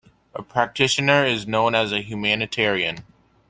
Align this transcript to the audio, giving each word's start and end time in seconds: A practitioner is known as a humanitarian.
A 0.33 0.41
practitioner 0.41 1.25
is 1.25 1.45
known 1.45 1.75
as 1.75 1.91
a 1.91 2.01
humanitarian. 2.01 3.05